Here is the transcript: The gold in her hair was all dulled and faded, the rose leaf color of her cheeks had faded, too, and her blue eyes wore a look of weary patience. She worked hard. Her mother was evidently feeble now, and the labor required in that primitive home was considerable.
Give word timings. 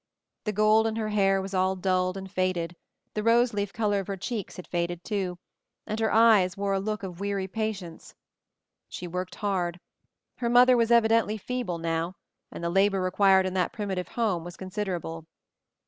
The 0.45 0.51
gold 0.51 0.87
in 0.87 0.95
her 0.95 1.09
hair 1.09 1.39
was 1.43 1.53
all 1.53 1.75
dulled 1.75 2.17
and 2.17 2.31
faded, 2.31 2.75
the 3.13 3.21
rose 3.21 3.53
leaf 3.53 3.71
color 3.71 3.99
of 3.99 4.07
her 4.07 4.17
cheeks 4.17 4.55
had 4.55 4.65
faded, 4.65 5.03
too, 5.03 5.37
and 5.85 5.99
her 5.99 6.09
blue 6.09 6.17
eyes 6.17 6.57
wore 6.57 6.73
a 6.73 6.79
look 6.79 7.03
of 7.03 7.19
weary 7.19 7.47
patience. 7.47 8.15
She 8.89 9.05
worked 9.05 9.35
hard. 9.35 9.79
Her 10.37 10.49
mother 10.49 10.75
was 10.75 10.89
evidently 10.89 11.37
feeble 11.37 11.77
now, 11.77 12.15
and 12.51 12.63
the 12.63 12.71
labor 12.71 12.99
required 12.99 13.45
in 13.45 13.53
that 13.53 13.73
primitive 13.73 14.07
home 14.07 14.43
was 14.43 14.57
considerable. 14.57 15.27